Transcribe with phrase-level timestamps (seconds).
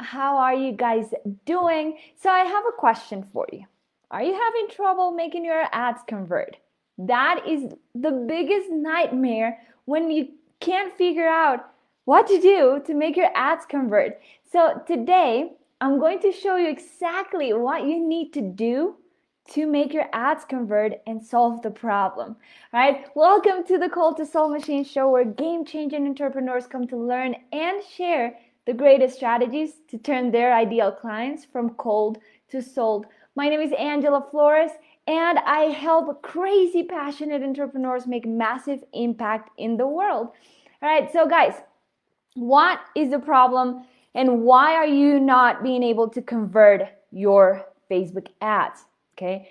[0.00, 1.12] How are you guys
[1.44, 1.98] doing?
[2.16, 3.66] So, I have a question for you.
[4.10, 6.56] Are you having trouble making your ads convert?
[6.96, 10.28] That is the biggest nightmare when you
[10.60, 11.70] can't figure out
[12.06, 14.18] what to do to make your ads convert.
[14.50, 15.52] So, today
[15.82, 18.96] I'm going to show you exactly what you need to do
[19.50, 22.36] to make your ads convert and solve the problem.
[22.72, 26.86] All right, welcome to the Cold to Sold Machine show where game changing entrepreneurs come
[26.86, 32.18] to learn and share the greatest strategies to turn their ideal clients from cold
[32.50, 33.06] to sold.
[33.36, 34.70] My name is Angela Flores
[35.06, 40.28] and I help crazy passionate entrepreneurs make massive impact in the world.
[40.82, 41.54] All right, so guys,
[42.34, 43.84] what is the problem
[44.14, 48.84] and why are you not being able to convert your Facebook ads?
[49.16, 49.50] Okay,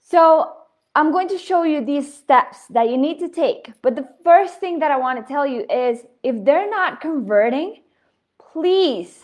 [0.00, 0.52] so
[0.94, 3.72] I'm going to show you these steps that you need to take.
[3.82, 7.82] But the first thing that I want to tell you is if they're not converting,
[8.56, 9.22] please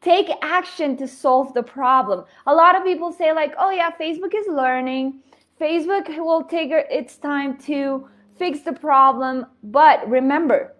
[0.00, 2.24] take action to solve the problem.
[2.46, 5.20] A lot of people say, like, oh, yeah, Facebook is learning,
[5.60, 8.08] Facebook will take its time to
[8.38, 9.44] fix the problem.
[9.62, 10.72] But remember,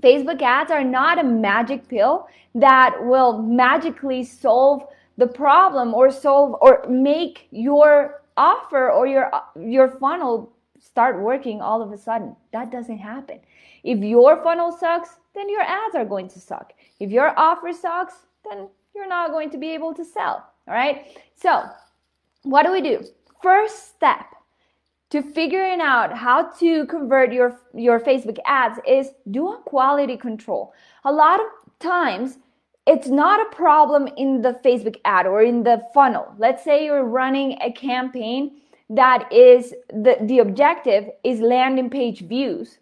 [0.00, 4.82] Facebook ads are not a magic pill that will magically solve
[5.16, 11.80] the problem or solve or make your offer or your your funnel start working all
[11.80, 12.34] of a sudden.
[12.52, 13.38] That doesn't happen.
[13.84, 16.72] If your funnel sucks, then your ads are going to suck.
[17.00, 18.14] If your offer sucks,
[18.48, 20.46] then you're not going to be able to sell.
[20.68, 21.06] All right.
[21.34, 21.64] So,
[22.42, 23.04] what do we do?
[23.42, 24.26] First step
[25.10, 30.72] to figuring out how to convert your your Facebook ads is do a quality control.
[31.04, 31.46] A lot of
[31.78, 32.38] times
[32.86, 36.34] it's not a problem in the Facebook ad or in the funnel.
[36.38, 42.78] Let's say you're running a campaign that is the, the objective is landing page views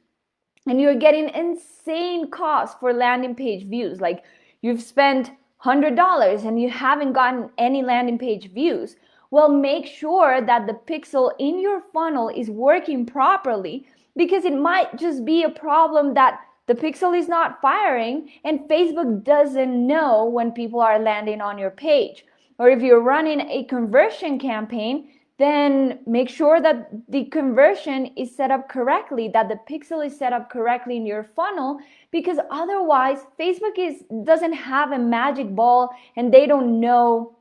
[0.66, 4.00] and you're getting insane costs for landing page views.
[4.00, 4.24] Like
[4.60, 5.32] you've spent
[5.64, 8.96] $100 and you haven't gotten any landing page views.
[9.30, 13.86] Well, make sure that the pixel in your funnel is working properly
[14.16, 19.24] because it might just be a problem that the pixel is not firing and Facebook
[19.24, 22.24] doesn't know when people are landing on your page.
[22.58, 28.50] Or if you're running a conversion campaign, then make sure that the conversion is set
[28.50, 31.78] up correctly, that the pixel is set up correctly in your funnel,
[32.10, 37.36] because otherwise Facebook is doesn't have a magic ball and they don't know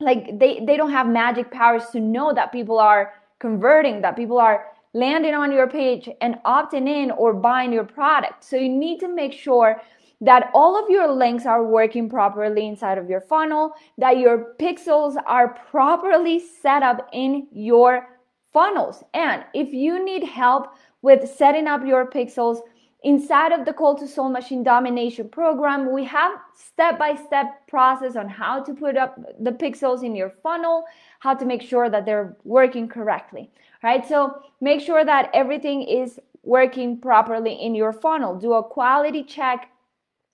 [0.00, 4.38] like they, they don't have magic powers to know that people are converting, that people
[4.38, 8.44] are landing on your page and opting in or buying your product.
[8.44, 9.80] So you need to make sure
[10.20, 15.16] that all of your links are working properly inside of your funnel, that your pixels
[15.26, 18.08] are properly set up in your
[18.52, 19.04] funnels.
[19.12, 20.68] And if you need help
[21.02, 22.60] with setting up your pixels,
[23.02, 28.60] Inside of the Cold to Sold Machine Domination program, we have step-by-step process on how
[28.64, 30.82] to put up the pixels in your funnel,
[31.20, 33.48] how to make sure that they're working correctly.
[33.84, 34.04] Right?
[34.04, 38.34] So make sure that everything is working properly in your funnel.
[38.34, 39.70] Do a quality check.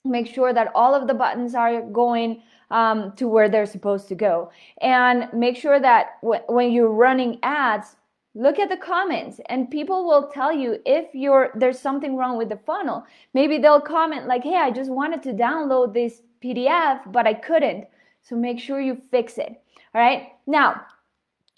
[0.04, 4.14] Make sure that all of the buttons are going um, to where they're supposed to
[4.14, 4.50] go.
[4.80, 7.96] And make sure that when you're running ads,
[8.34, 12.48] look at the comments and people will tell you if you're there's something wrong with
[12.48, 13.04] the funnel.
[13.34, 17.86] Maybe they'll comment like hey i just wanted to download this pdf but i couldn't.
[18.22, 19.60] So make sure you fix it
[19.94, 20.80] all right now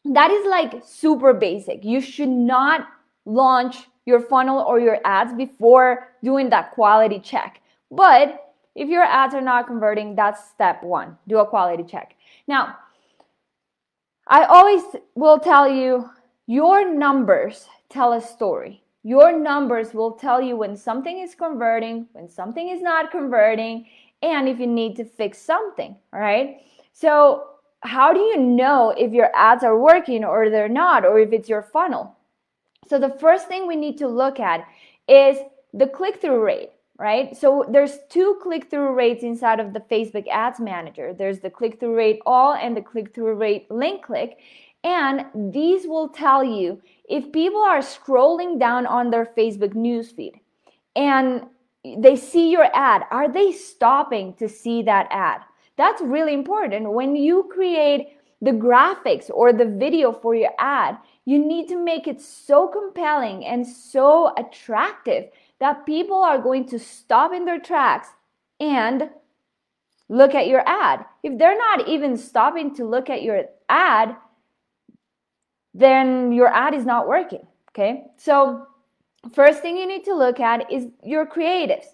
[0.05, 1.85] that is like super basic.
[1.85, 2.89] You should not
[3.25, 7.63] launch your funnel or your ads before doing that quality check
[7.97, 12.15] but if your ads are not converting that's step one do a quality check
[12.47, 12.77] now
[14.27, 14.83] i always
[15.15, 16.09] will tell you
[16.47, 18.83] your numbers tell a story.
[19.05, 23.87] Your numbers will tell you when something is converting, when something is not converting,
[24.21, 26.63] and if you need to fix something, right?
[26.93, 27.49] So,
[27.81, 31.49] how do you know if your ads are working or they're not, or if it's
[31.49, 32.17] your funnel?
[32.89, 34.67] So, the first thing we need to look at
[35.07, 35.39] is
[35.73, 37.37] the click through rate, right?
[37.37, 41.81] So, there's two click through rates inside of the Facebook Ads Manager there's the click
[41.81, 44.39] through rate all and the click through rate link click.
[44.85, 50.35] And these will tell you if people are scrolling down on their Facebook newsfeed
[50.95, 51.47] and
[51.85, 55.41] they see your ad, are they stopping to see that ad?
[55.77, 56.93] That's really important.
[56.93, 62.07] When you create the graphics or the video for your ad, you need to make
[62.07, 65.31] it so compelling and so attractive
[65.61, 68.09] that people are going to stop in their tracks
[68.61, 69.11] and
[70.09, 71.05] look at your ad.
[71.23, 74.17] If they're not even stopping to look at your ad,
[75.73, 77.47] then your ad is not working.
[77.71, 78.05] Okay.
[78.17, 78.67] So,
[79.33, 81.87] first thing you need to look at is your creatives,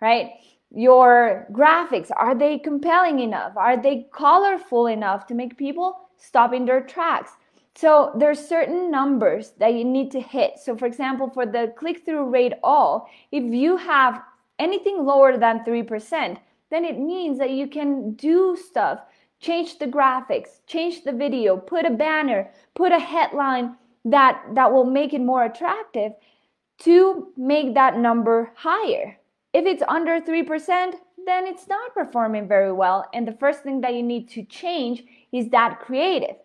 [0.00, 0.30] right?
[0.70, 6.64] your graphics are they compelling enough are they colorful enough to make people stop in
[6.64, 7.32] their tracks
[7.76, 12.28] so there's certain numbers that you need to hit so for example for the click-through
[12.28, 14.22] rate all if you have
[14.58, 16.38] anything lower than 3%
[16.70, 19.00] then it means that you can do stuff
[19.40, 24.84] change the graphics change the video put a banner put a headline that that will
[24.84, 26.12] make it more attractive
[26.78, 29.18] to make that number higher
[29.56, 30.92] if it's under 3%,
[31.24, 33.06] then it's not performing very well.
[33.14, 35.02] And the first thing that you need to change
[35.32, 36.36] is that creative.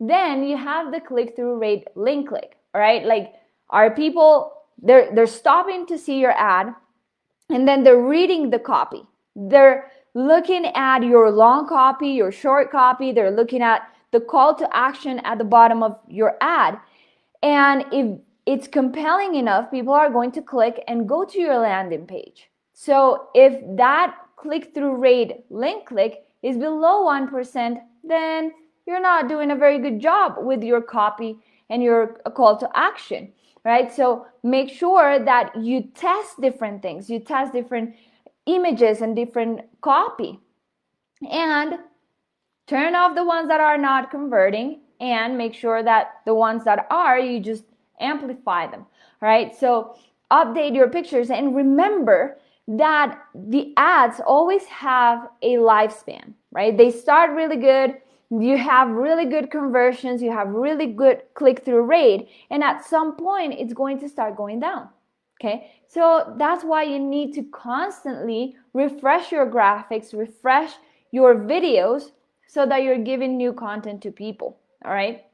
[0.00, 3.04] Then you have the click through rate link click, all right?
[3.04, 3.34] Like,
[3.70, 4.52] are people,
[4.82, 6.74] they're, they're stopping to see your ad
[7.50, 9.02] and then they're reading the copy.
[9.36, 13.82] They're looking at your long copy, your short copy, they're looking at
[14.12, 16.78] the call to action at the bottom of your ad.
[17.42, 22.06] And if it's compelling enough, people are going to click and go to your landing
[22.06, 22.48] page.
[22.72, 28.52] So if that click through rate link click is below 1%, then
[28.86, 31.38] you're not doing a very good job with your copy
[31.70, 33.32] and your call to action,
[33.64, 33.92] right?
[33.92, 37.08] So make sure that you test different things.
[37.08, 37.94] You test different
[38.46, 40.38] images and different copy
[41.30, 41.78] and
[42.66, 46.86] turn off the ones that are not converting and make sure that the ones that
[46.90, 47.64] are, you just
[48.00, 48.86] amplify them,
[49.20, 49.54] right?
[49.54, 49.96] So
[50.30, 56.76] update your pictures and remember that the ads always have a lifespan, right?
[56.76, 57.96] They start really good.
[58.40, 60.22] You have really good conversions.
[60.22, 62.28] You have really good click through rate.
[62.50, 64.88] And at some point, it's going to start going down.
[65.40, 65.70] Okay.
[65.88, 70.72] So that's why you need to constantly refresh your graphics, refresh
[71.12, 72.10] your videos
[72.48, 74.58] so that you're giving new content to people.
[74.84, 75.24] All right.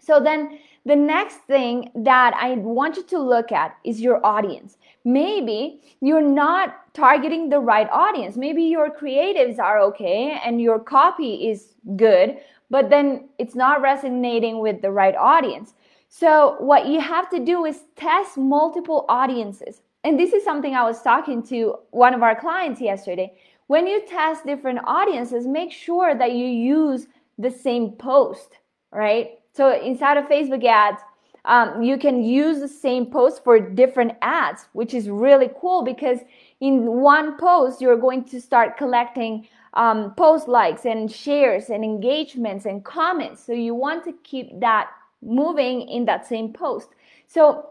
[0.00, 4.76] So then the next thing that I want you to look at is your audience.
[5.04, 8.36] Maybe you're not targeting the right audience.
[8.36, 12.38] Maybe your creatives are okay and your copy is good,
[12.70, 15.74] but then it's not resonating with the right audience.
[16.08, 19.80] So, what you have to do is test multiple audiences.
[20.04, 23.32] And this is something I was talking to one of our clients yesterday.
[23.66, 27.06] When you test different audiences, make sure that you use
[27.38, 28.58] the same post,
[28.92, 29.38] right?
[29.54, 31.00] So inside of Facebook ads,
[31.44, 36.20] um, you can use the same post for different ads, which is really cool because
[36.60, 42.64] in one post, you're going to start collecting um, post likes and shares and engagements
[42.64, 43.44] and comments.
[43.44, 44.88] So you want to keep that
[45.22, 46.88] moving in that same post.
[47.28, 47.70] So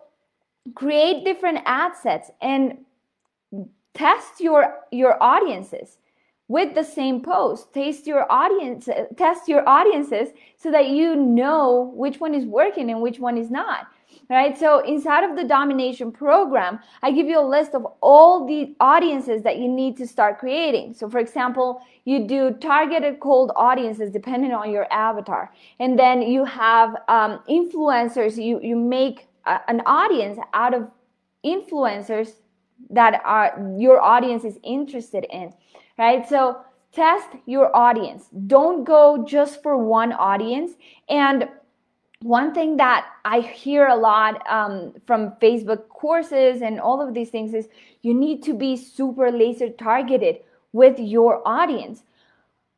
[0.76, 2.78] create different ad sets and
[3.94, 5.98] test your your audiences
[6.48, 7.74] with the same post.
[7.74, 13.02] Taste your audience test your audiences so that you know which one is working and
[13.02, 13.88] which one is not
[14.30, 14.58] right?
[14.58, 19.44] So inside of the domination program i give you a list of all the audiences
[19.44, 20.94] that you need to start creating.
[20.94, 25.52] So for example you do targeted cold audiences depending on your avatar.
[25.80, 28.42] And then you have um, influencers.
[28.42, 30.90] You you make a, an audience out of
[31.46, 32.34] influencers
[32.90, 35.54] that are your audience is interested in
[35.98, 36.28] right?
[36.28, 36.62] So
[36.92, 38.26] test your audience.
[38.48, 40.74] Don't go just for one audience.
[41.10, 41.48] And
[42.22, 47.30] one thing that I hear a lot um, from Facebook courses and all of these
[47.30, 47.68] things is
[48.02, 50.38] you need to be super laser targeted
[50.72, 52.04] with your audience.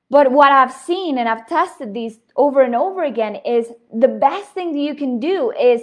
[0.09, 4.51] But what I've seen and I've tested these over and over again is the best
[4.51, 5.81] thing that you can do is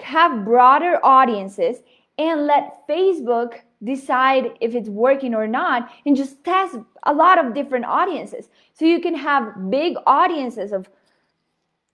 [0.00, 1.78] have broader audiences
[2.18, 7.54] and let Facebook decide if it's working or not and just test a lot of
[7.54, 8.48] different audiences.
[8.72, 10.88] So you can have big audiences of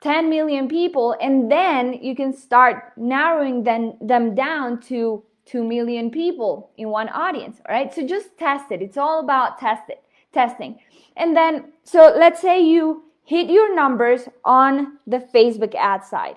[0.01, 6.11] 10 million people and then you can start narrowing them, them down to 2 million
[6.11, 7.93] people in one audience, all right?
[7.93, 8.81] So just test it.
[8.81, 10.79] It's all about test it, testing.
[11.17, 16.37] And then, so let's say you hit your numbers on the Facebook ad side.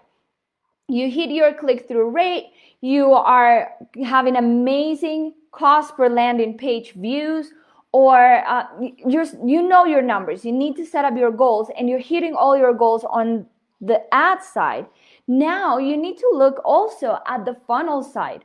[0.90, 3.72] You hit your click through rate, you are
[4.04, 7.52] having amazing cost per landing page views
[7.94, 10.44] or uh, you're, you know your numbers.
[10.44, 13.46] You need to set up your goals and you're hitting all your goals on
[13.80, 14.88] the ad side.
[15.28, 18.44] Now you need to look also at the funnel side.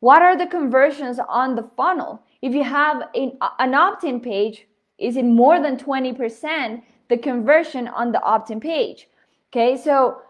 [0.00, 2.22] What are the conversions on the funnel?
[2.40, 4.66] If you have an, an opt-in page
[4.98, 9.08] is it more than 20% the conversion on the opt-in page?
[9.52, 10.22] Okay so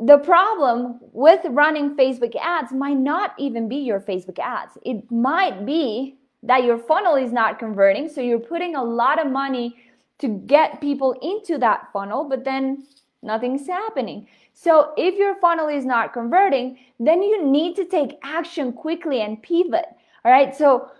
[0.00, 4.78] the problem with running Facebook ads might not even be your Facebook ads.
[4.84, 8.08] It might be that your funnel is not converting.
[8.08, 9.76] So you're putting a lot of money
[10.18, 12.86] to get people into that funnel, but then
[13.22, 14.26] nothing's happening.
[14.54, 19.42] So if your funnel is not converting, then you need to take action quickly and
[19.42, 19.86] pivot.
[20.24, 20.54] All right.
[20.54, 20.90] So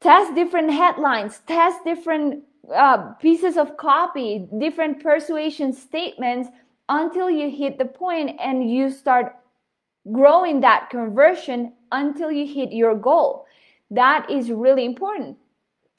[0.00, 2.44] test different headlines, test different
[2.74, 6.48] uh, pieces of copy, different persuasion statements
[6.88, 9.36] until you hit the point and you start
[10.12, 13.46] growing that conversion until you hit your goal.
[13.90, 15.38] That is really important.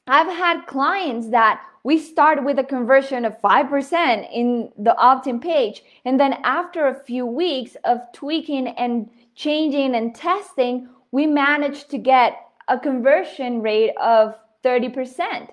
[0.07, 5.83] I've had clients that we start with a conversion of 5% in the opt-in page
[6.03, 11.97] and then after a few weeks of tweaking and changing and testing we managed to
[11.97, 12.37] get
[12.67, 15.49] a conversion rate of 30%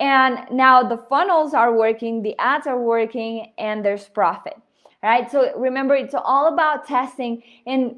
[0.00, 4.54] and now the funnels are working the ads are working and there's profit
[5.02, 7.96] right so remember it's all about testing and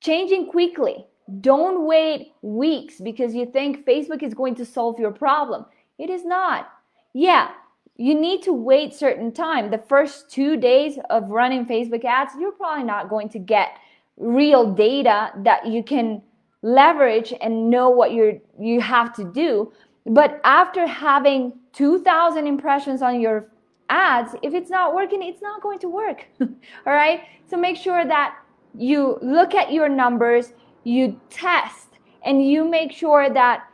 [0.00, 1.06] changing quickly
[1.40, 5.66] don't wait weeks because you think Facebook is going to solve your problem.
[5.98, 6.68] It is not.
[7.14, 7.50] Yeah,
[7.96, 9.70] you need to wait certain time.
[9.70, 13.70] The first 2 days of running Facebook ads, you're probably not going to get
[14.16, 16.22] real data that you can
[16.62, 19.72] leverage and know what you're you have to do.
[20.06, 23.48] But after having 2000 impressions on your
[23.88, 26.26] ads, if it's not working, it's not going to work.
[26.40, 27.22] All right?
[27.48, 28.36] So make sure that
[28.76, 30.52] you look at your numbers,
[30.84, 31.88] you test
[32.24, 33.68] and you make sure that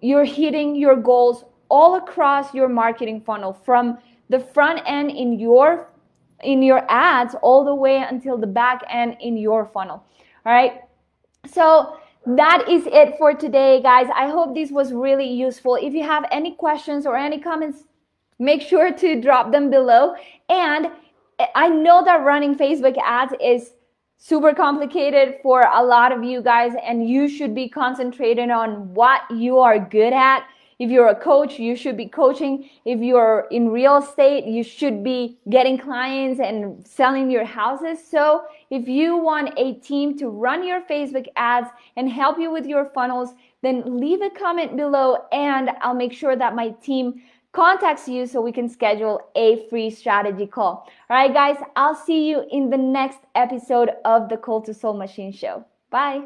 [0.00, 5.90] you're hitting your goals all across your marketing funnel from the front end in your
[6.42, 10.04] in your ads all the way until the back end in your funnel
[10.46, 10.82] all right
[11.52, 14.08] so that is it for today guys.
[14.14, 15.76] I hope this was really useful.
[15.76, 17.84] If you have any questions or any comments
[18.38, 20.14] make sure to drop them below.
[20.48, 20.88] And
[21.54, 23.74] i know that running facebook ads is
[24.16, 29.22] super complicated for a lot of you guys and you should be concentrating on what
[29.30, 30.44] you are good at
[30.78, 35.02] if you're a coach you should be coaching if you're in real estate you should
[35.02, 40.66] be getting clients and selling your houses so if you want a team to run
[40.66, 43.30] your facebook ads and help you with your funnels
[43.62, 47.20] then leave a comment below and i'll make sure that my team
[47.52, 50.86] contacts you so we can schedule a free strategy call.
[51.10, 54.98] All right, guys, I'll see you in the next episode of the Cold to Sold
[54.98, 55.64] Machine Show.
[55.90, 56.22] Bye.